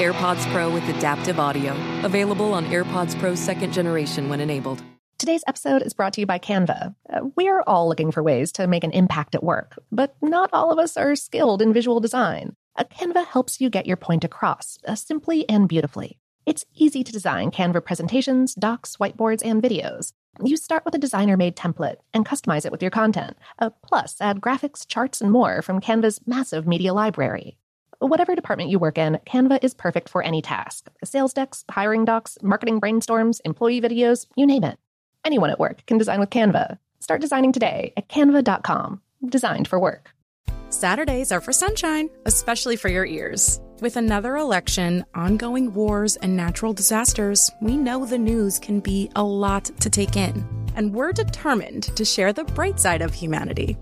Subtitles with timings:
[0.00, 1.76] AirPods Pro with adaptive audio.
[2.04, 4.82] Available on AirPods Pro second generation when enabled.
[5.18, 6.94] Today's episode is brought to you by Canva.
[7.12, 10.72] Uh, we're all looking for ways to make an impact at work, but not all
[10.72, 12.56] of us are skilled in visual design.
[12.76, 16.18] A Canva helps you get your point across, uh, simply and beautifully.
[16.46, 20.14] It's easy to design Canva presentations, docs, whiteboards, and videos.
[20.42, 23.36] You start with a designer made template and customize it with your content.
[23.58, 27.58] Uh, plus, add graphics, charts, and more from Canva's massive media library.
[28.00, 32.38] Whatever department you work in, Canva is perfect for any task sales decks, hiring docs,
[32.42, 34.78] marketing brainstorms, employee videos, you name it.
[35.22, 36.78] Anyone at work can design with Canva.
[37.00, 39.02] Start designing today at canva.com.
[39.26, 40.14] Designed for work.
[40.70, 43.60] Saturdays are for sunshine, especially for your ears.
[43.82, 49.22] With another election, ongoing wars, and natural disasters, we know the news can be a
[49.22, 50.46] lot to take in.
[50.74, 53.76] And we're determined to share the bright side of humanity.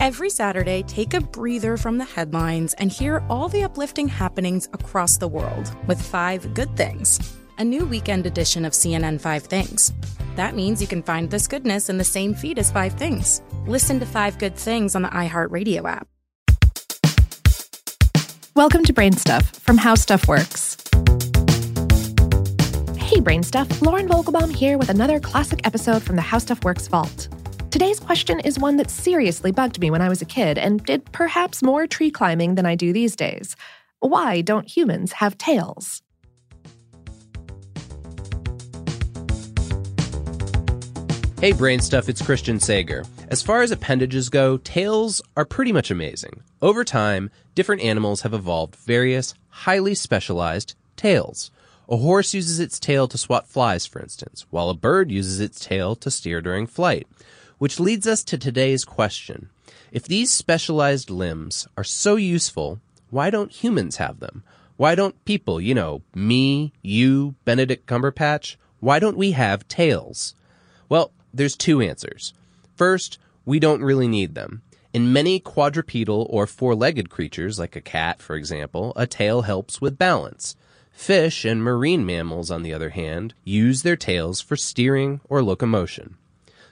[0.00, 5.16] Every Saturday, take a breather from the headlines and hear all the uplifting happenings across
[5.16, 9.92] the world with Five Good Things, a new weekend edition of CNN Five Things.
[10.34, 13.42] That means you can find this goodness in the same feed as Five Things.
[13.66, 16.08] Listen to Five Good Things on the iHeartRadio app.
[18.54, 20.76] Welcome to Brain Stuff from How Stuff Works.
[22.98, 26.88] Hey, Brain Stuff, Lauren Vogelbaum here with another classic episode from the How Stuff Works
[26.88, 27.28] vault.
[27.72, 31.10] Today's question is one that seriously bugged me when I was a kid and did
[31.10, 33.56] perhaps more tree climbing than I do these days.
[34.00, 36.02] Why don't humans have tails?
[41.40, 43.06] Hey, Brain Stuff, it's Christian Sager.
[43.28, 46.42] As far as appendages go, tails are pretty much amazing.
[46.60, 51.50] Over time, different animals have evolved various, highly specialized tails.
[51.88, 55.58] A horse uses its tail to swat flies, for instance, while a bird uses its
[55.58, 57.06] tail to steer during flight.
[57.62, 59.48] Which leads us to today's question.
[59.92, 64.42] If these specialized limbs are so useful, why don't humans have them?
[64.76, 70.34] Why don't people, you know, me, you, Benedict Cumberbatch, why don't we have tails?
[70.88, 72.34] Well, there's two answers.
[72.74, 74.62] First, we don't really need them.
[74.92, 79.96] In many quadrupedal or four-legged creatures, like a cat, for example, a tail helps with
[79.96, 80.56] balance.
[80.90, 86.16] Fish and marine mammals, on the other hand, use their tails for steering or locomotion.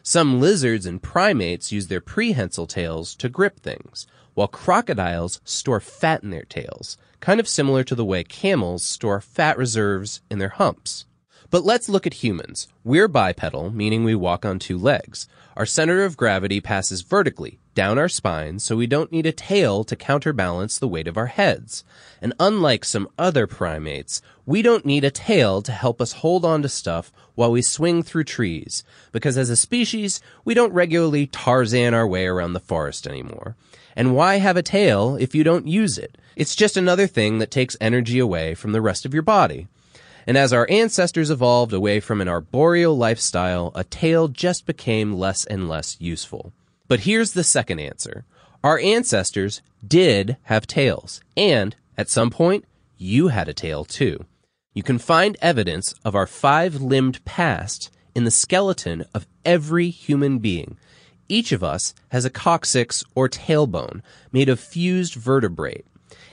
[0.02, 6.22] Some lizards and primates use their prehensile tails to grip things, while crocodiles store fat
[6.22, 10.48] in their tails, kind of similar to the way camels store fat reserves in their
[10.50, 11.04] humps.
[11.50, 12.68] But let's look at humans.
[12.84, 15.28] We're bipedal, meaning we walk on two legs.
[15.56, 19.84] Our center of gravity passes vertically down our spines, so we don't need a tail
[19.84, 21.82] to counterbalance the weight of our heads.
[22.20, 26.60] And unlike some other primates, we don't need a tail to help us hold on
[26.60, 31.94] to stuff while we swing through trees, because as a species, we don't regularly Tarzan
[31.94, 33.56] our way around the forest anymore.
[33.96, 36.18] And why have a tail if you don't use it?
[36.36, 39.68] It's just another thing that takes energy away from the rest of your body.
[40.26, 45.46] And as our ancestors evolved away from an arboreal lifestyle, a tail just became less
[45.46, 46.52] and less useful.
[46.90, 48.24] But here's the second answer.
[48.64, 52.64] Our ancestors did have tails, and at some point,
[52.98, 54.26] you had a tail too.
[54.74, 60.78] You can find evidence of our five-limbed past in the skeleton of every human being.
[61.28, 64.02] Each of us has a coccyx or tailbone
[64.32, 65.84] made of fused vertebrae.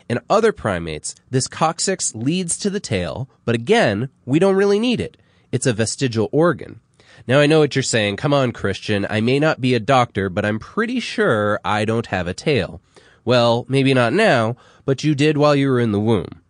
[0.10, 5.02] In other primates, this coccyx leads to the tail, but again, we don't really need
[5.02, 5.18] it.
[5.52, 6.80] It's a vestigial organ.
[7.26, 8.18] Now I know what you're saying.
[8.18, 9.08] Come on, Christian.
[9.10, 12.82] I may not be a doctor, but I'm pretty sure I don't have a tail.
[13.26, 14.56] Well, maybe not now,
[14.86, 16.42] but you did while you were in the womb.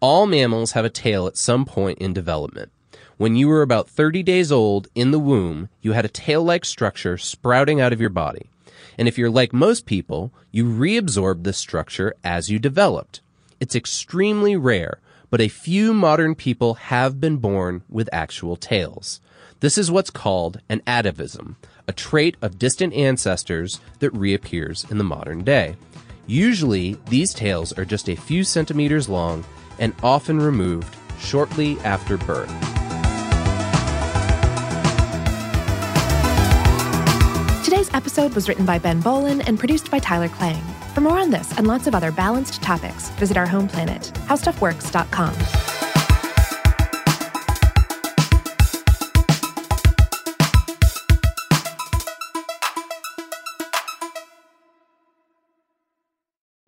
[0.00, 2.70] All mammals have a tail at some point in development.
[3.16, 7.16] When you were about 30 days old in the womb, you had a tail-like structure
[7.16, 8.50] sprouting out of your body.
[8.98, 13.22] And if you're like most people, you reabsorbed this structure as you developed.
[13.58, 15.00] It's extremely rare,
[15.30, 19.20] but a few modern people have been born with actual tails.
[19.60, 21.56] This is what's called an atavism,
[21.88, 25.76] a trait of distant ancestors that reappears in the modern day.
[26.26, 29.44] Usually, these tails are just a few centimeters long
[29.78, 32.52] and often removed shortly after birth.
[37.64, 40.62] Today's episode was written by Ben Bowlin and produced by Tyler Klang.
[40.94, 45.75] For more on this and lots of other balanced topics, visit our home planet, howstuffworks.com.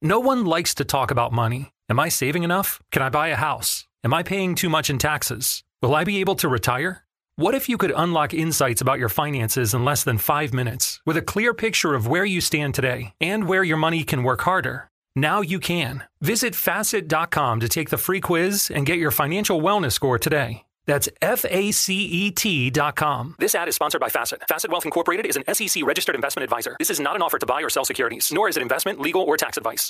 [0.00, 1.72] No one likes to talk about money.
[1.88, 2.80] Am I saving enough?
[2.92, 3.88] Can I buy a house?
[4.04, 5.64] Am I paying too much in taxes?
[5.82, 7.04] Will I be able to retire?
[7.34, 11.16] What if you could unlock insights about your finances in less than five minutes with
[11.16, 14.88] a clear picture of where you stand today and where your money can work harder?
[15.16, 16.04] Now you can.
[16.20, 20.62] Visit facet.com to take the free quiz and get your financial wellness score today.
[20.88, 23.36] That's F A C E T dot com.
[23.38, 24.40] This ad is sponsored by Facet.
[24.48, 26.76] Facet Wealth Incorporated is an SEC registered investment advisor.
[26.78, 29.20] This is not an offer to buy or sell securities, nor is it investment, legal,
[29.22, 29.86] or tax advice.